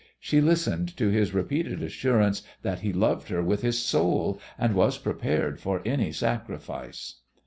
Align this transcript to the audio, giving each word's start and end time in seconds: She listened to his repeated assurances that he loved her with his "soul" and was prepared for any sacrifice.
She 0.19 0.41
listened 0.41 0.97
to 0.97 1.09
his 1.09 1.31
repeated 1.31 1.83
assurances 1.83 2.43
that 2.63 2.79
he 2.79 2.91
loved 2.91 3.29
her 3.29 3.43
with 3.43 3.61
his 3.61 3.77
"soul" 3.77 4.41
and 4.57 4.73
was 4.73 4.97
prepared 4.97 5.59
for 5.59 5.79
any 5.85 6.11
sacrifice. 6.11 7.17